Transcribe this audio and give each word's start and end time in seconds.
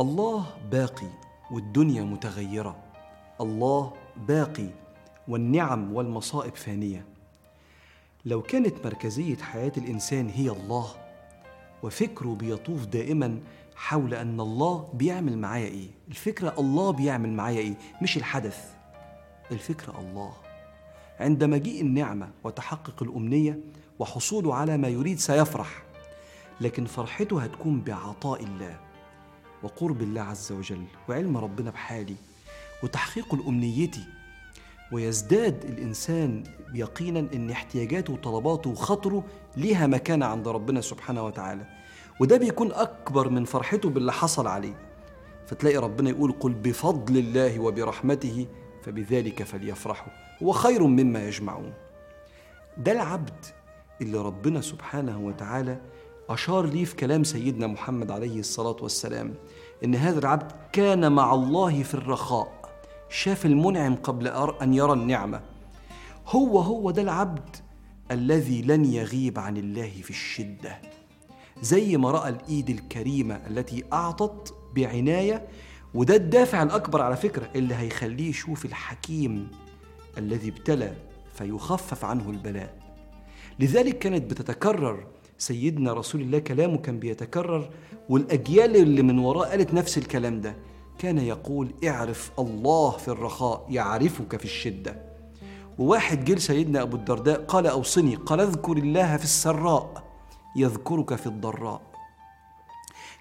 الله 0.00 0.46
باقي 0.70 1.06
والدنيا 1.50 2.02
متغيرة. 2.02 2.76
الله 3.40 3.92
باقي 4.28 4.68
والنعم 5.28 5.92
والمصائب 5.94 6.54
فانية. 6.56 7.04
لو 8.24 8.42
كانت 8.42 8.86
مركزية 8.86 9.36
حياة 9.36 9.72
الإنسان 9.76 10.28
هي 10.28 10.50
الله 10.50 10.88
وفكره 11.82 12.28
بيطوف 12.28 12.86
دائما 12.86 13.40
حول 13.76 14.14
أن 14.14 14.40
الله 14.40 14.88
بيعمل 14.94 15.38
معايا 15.38 15.66
إيه؟ 15.66 15.88
الفكرة 16.08 16.54
الله 16.58 16.90
بيعمل 16.90 17.32
معايا 17.32 17.60
إيه؟ 17.60 17.74
مش 18.02 18.16
الحدث. 18.16 18.74
الفكرة 19.52 20.00
الله. 20.00 20.32
عند 21.20 21.44
مجيء 21.44 21.80
النعمة 21.82 22.30
وتحقق 22.44 23.02
الأمنية 23.02 23.58
وحصوله 23.98 24.54
على 24.54 24.76
ما 24.76 24.88
يريد 24.88 25.18
سيفرح 25.18 25.82
لكن 26.60 26.84
فرحته 26.84 27.42
هتكون 27.42 27.80
بعطاء 27.80 28.44
الله. 28.44 28.87
وقرب 29.62 30.02
الله 30.02 30.20
عز 30.20 30.52
وجل 30.52 30.84
وعلم 31.08 31.36
ربنا 31.36 31.70
بحالي 31.70 32.16
وتحقيق 32.82 33.34
الأمنيتي 33.34 34.04
ويزداد 34.92 35.64
الإنسان 35.64 36.44
يقينا 36.74 37.28
أن 37.34 37.50
احتياجاته 37.50 38.12
وطلباته 38.12 38.70
وخطره 38.70 39.24
ليها 39.56 39.86
مكانة 39.86 40.26
عند 40.26 40.48
ربنا 40.48 40.80
سبحانه 40.80 41.22
وتعالى. 41.22 41.66
وده 42.20 42.36
بيكون 42.36 42.72
أكبر 42.72 43.28
من 43.28 43.44
فرحته 43.44 43.90
باللي 43.90 44.12
حصل 44.12 44.46
عليه. 44.46 44.74
فتلاقي 45.46 45.76
ربنا 45.76 46.10
يقول 46.10 46.32
قل 46.32 46.52
بفضل 46.52 47.16
الله 47.18 47.58
وبرحمته 47.58 48.46
فبذلك 48.82 49.42
فليفرحوا. 49.42 50.12
هو 50.42 50.52
خير 50.52 50.86
مما 50.86 51.28
يجمعون. 51.28 51.72
ده 52.76 52.92
العبد 52.92 53.46
اللي 54.00 54.18
ربنا 54.18 54.60
سبحانه 54.60 55.18
وتعالى 55.20 55.80
أشار 56.28 56.66
ليه 56.66 56.84
في 56.84 56.96
كلام 56.96 57.24
سيدنا 57.24 57.66
محمد 57.66 58.10
عليه 58.10 58.40
الصلاة 58.40 58.76
والسلام 58.80 59.34
إن 59.84 59.94
هذا 59.94 60.18
العبد 60.18 60.52
كان 60.72 61.12
مع 61.12 61.34
الله 61.34 61.82
في 61.82 61.94
الرخاء 61.94 62.58
شاف 63.10 63.46
المنعم 63.46 63.94
قبل 63.94 64.28
أن 64.62 64.74
يرى 64.74 64.92
النعمة. 64.92 65.40
هو 66.26 66.58
هو 66.60 66.90
ده 66.90 67.02
العبد 67.02 67.56
الذي 68.10 68.62
لن 68.62 68.84
يغيب 68.84 69.38
عن 69.38 69.56
الله 69.56 69.90
في 70.02 70.10
الشدة. 70.10 70.78
زي 71.62 71.96
ما 71.96 72.10
رأى 72.10 72.28
الإيد 72.28 72.70
الكريمة 72.70 73.34
التي 73.34 73.84
أعطت 73.92 74.54
بعناية 74.76 75.48
وده 75.94 76.16
الدافع 76.16 76.62
الأكبر 76.62 77.02
على 77.02 77.16
فكرة 77.16 77.50
اللي 77.54 77.74
هيخليه 77.74 78.28
يشوف 78.30 78.64
الحكيم 78.64 79.50
الذي 80.18 80.48
ابتلى 80.48 80.96
فيخفف 81.34 82.04
عنه 82.04 82.30
البلاء. 82.30 82.78
لذلك 83.60 83.98
كانت 83.98 84.30
بتتكرر 84.30 85.06
سيدنا 85.38 85.92
رسول 85.92 86.20
الله 86.20 86.38
كلامه 86.38 86.78
كان 86.78 86.98
بيتكرر 86.98 87.70
والأجيال 88.08 88.76
اللي 88.76 89.02
من 89.02 89.18
وراء 89.18 89.50
قالت 89.50 89.74
نفس 89.74 89.98
الكلام 89.98 90.40
ده. 90.40 90.56
كان 90.98 91.18
يقول 91.18 91.74
اعرف 91.84 92.30
الله 92.38 92.90
في 92.90 93.08
الرخاء 93.08 93.66
يعرفك 93.70 94.36
في 94.36 94.44
الشدة. 94.44 95.02
وواحد 95.78 96.24
جيل 96.24 96.40
سيدنا 96.40 96.82
أبو 96.82 96.96
الدرداء 96.96 97.44
قال 97.44 97.66
أوصني 97.66 98.14
قال 98.14 98.40
اذكر 98.40 98.76
الله 98.76 99.16
في 99.16 99.24
السراء 99.24 100.04
يذكرك 100.56 101.14
في 101.14 101.26
الضراء. 101.26 101.80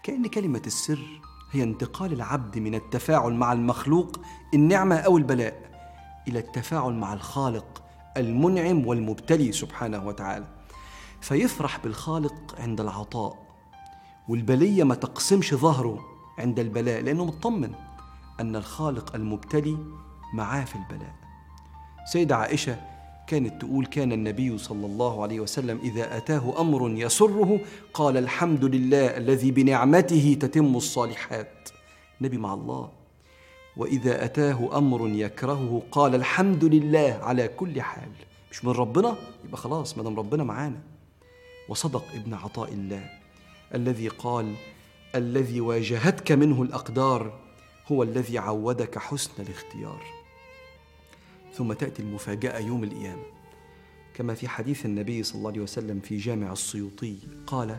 كأن 0.03 0.27
كلمة 0.27 0.61
السر 0.65 1.21
هي 1.51 1.63
انتقال 1.63 2.13
العبد 2.13 2.57
من 2.59 2.75
التفاعل 2.75 3.33
مع 3.33 3.53
المخلوق 3.53 4.19
النعمة 4.53 4.95
أو 4.95 5.17
البلاء 5.17 5.53
إلى 6.27 6.39
التفاعل 6.39 6.93
مع 6.93 7.13
الخالق 7.13 7.83
المنعم 8.17 8.87
والمبتلي 8.87 9.51
سبحانه 9.51 10.07
وتعالى. 10.07 10.56
فيفرح 11.27 11.79
بالخالق 11.83 12.55
عند 12.59 12.81
العطاء 12.81 13.37
والبلية 14.29 14.83
ما 14.83 14.95
تقسمش 14.95 15.53
ظهره 15.53 16.05
عند 16.37 16.59
البلاء 16.59 17.01
لأنه 17.01 17.25
مطمن 17.25 17.71
أن 18.39 18.55
الخالق 18.55 19.15
المبتلي 19.15 19.77
معاه 20.33 20.65
في 20.65 20.75
البلاء. 20.75 21.15
سيدة 22.11 22.35
عائشة 22.35 22.77
كانت 23.27 23.61
تقول 23.61 23.85
كان 23.85 24.11
النبي 24.11 24.57
صلى 24.57 24.85
الله 24.85 25.23
عليه 25.23 25.39
وسلم 25.39 25.79
إذا 25.83 26.17
أتاه 26.17 26.61
أمر 26.61 26.89
يسره 26.89 27.59
قال 27.93 28.17
الحمد 28.17 28.65
لله 28.65 29.17
الذي 29.17 29.51
بنعمته 29.51 30.37
تتم 30.41 30.75
الصالحات 30.75 31.69
نبي 32.21 32.37
مع 32.37 32.53
الله 32.53 32.89
وإذا 33.77 34.25
أتاه 34.25 34.77
أمر 34.77 35.07
يكرهه 35.09 35.81
قال 35.91 36.15
الحمد 36.15 36.63
لله 36.65 37.19
على 37.23 37.47
كل 37.47 37.81
حال 37.81 38.09
مش 38.51 38.65
من 38.65 38.71
ربنا؟ 38.71 39.15
يبقى 39.45 39.57
خلاص 39.57 39.97
ما 39.97 40.03
دام 40.03 40.19
ربنا 40.19 40.43
معانا. 40.43 40.96
وصدق 41.69 42.05
ابن 42.13 42.33
عطاء 42.33 42.73
الله 42.73 43.09
الذي 43.75 44.07
قال 44.07 44.53
الذي 45.15 45.61
واجهتك 45.61 46.31
منه 46.31 46.61
الأقدار 46.61 47.39
هو 47.91 48.03
الذي 48.03 48.37
عودك 48.37 48.97
حسن 48.97 49.31
الاختيار. 49.39 50.01
ثم 51.53 51.73
تأتي 51.73 52.01
المفاجأة 52.01 52.59
يوم 52.59 52.83
القيامة. 52.83 53.23
كما 54.13 54.33
في 54.33 54.47
حديث 54.47 54.85
النبي 54.85 55.23
صلى 55.23 55.35
الله 55.35 55.51
عليه 55.51 55.61
وسلم 55.61 55.99
في 55.99 56.17
جامع 56.17 56.51
السيوطي 56.51 57.15
قال 57.47 57.77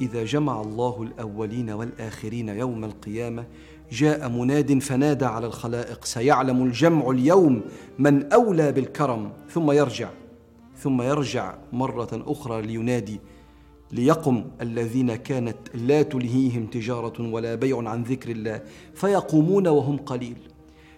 إذا 0.00 0.24
جمع 0.24 0.60
الله 0.60 1.02
الأولين 1.02 1.70
والآخرين 1.70 2.48
يوم 2.48 2.84
القيامة 2.84 3.46
جاء 3.92 4.28
مناد 4.28 4.78
فنادى 4.78 5.24
على 5.24 5.46
الخلائق 5.46 6.04
سيعلم 6.04 6.62
الجمع 6.62 7.10
اليوم 7.10 7.62
من 7.98 8.32
أولى 8.32 8.72
بالكرم 8.72 9.32
ثم 9.50 9.70
يرجع. 9.70 10.10
ثم 10.82 11.02
يرجع 11.02 11.54
مرة 11.72 12.08
أخرى 12.12 12.62
لينادي 12.62 13.20
ليقم 13.92 14.44
الذين 14.60 15.16
كانت 15.16 15.56
لا 15.74 16.02
تلهيهم 16.02 16.66
تجارة 16.66 17.32
ولا 17.32 17.54
بيع 17.54 17.88
عن 17.88 18.02
ذكر 18.02 18.30
الله 18.30 18.62
فيقومون 18.94 19.68
وهم 19.68 19.96
قليل. 19.96 20.36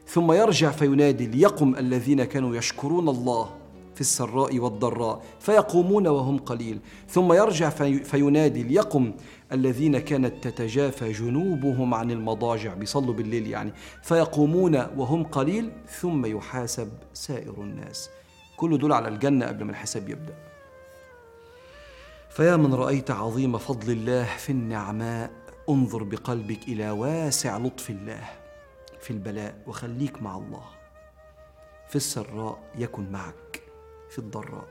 ثم 0.07 0.33
يرجع 0.33 0.71
فينادي 0.71 1.27
ليقم 1.27 1.75
الذين 1.75 2.25
كانوا 2.25 2.57
يشكرون 2.57 3.09
الله 3.09 3.51
في 3.95 4.01
السراء 4.01 4.59
والضراء 4.59 5.23
فيقومون 5.41 6.07
وهم 6.07 6.39
قليل. 6.39 6.79
ثم 7.09 7.33
يرجع 7.33 7.71
في 7.71 8.05
فينادي 8.05 8.63
ليقم 8.63 9.13
الذين 9.53 9.99
كانت 9.99 10.49
تتجافى 10.49 11.13
جنوبهم 11.13 11.95
عن 11.95 12.11
المضاجع 12.11 12.75
بيصلوا 12.75 13.15
بالليل 13.15 13.47
يعني 13.47 13.73
فيقومون 14.03 14.87
وهم 14.97 15.25
قليل 15.25 15.71
ثم 16.01 16.27
يحاسب 16.27 16.89
سائر 17.15 17.55
الناس. 17.59 18.11
كل 18.61 18.79
دول 18.79 18.93
على 18.93 19.09
الجنة 19.09 19.47
قبل 19.47 19.65
ما 19.65 19.71
الحساب 19.71 20.09
يبدأ. 20.09 20.35
فيا 22.31 22.57
من 22.57 22.75
رأيت 22.75 23.11
عظيم 23.11 23.59
فضل 23.59 23.93
الله 23.93 24.25
في 24.25 24.51
النعماء 24.51 25.31
انظر 25.69 26.03
بقلبك 26.03 26.69
إلى 26.69 26.91
واسع 26.91 27.57
لطف 27.57 27.91
الله 27.91 28.29
في 29.01 29.11
البلاء 29.11 29.63
وخليك 29.67 30.23
مع 30.23 30.37
الله. 30.37 30.65
في 31.89 31.97
السراء 31.97 32.59
يكن 32.79 33.13
معك 33.13 33.63
في 34.11 34.19
الضراء. 34.19 34.69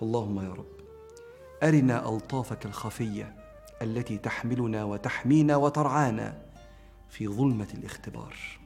فاللهم 0.00 0.40
يا 0.40 0.52
رب 0.52 0.80
أرنا 1.62 2.08
ألطافك 2.08 2.66
الخفية 2.66 3.36
التي 3.82 4.18
تحملنا 4.18 4.84
وتحمينا 4.84 5.56
وترعانا 5.56 6.42
في 7.10 7.28
ظلمة 7.28 7.68
الاختبار. 7.74 8.61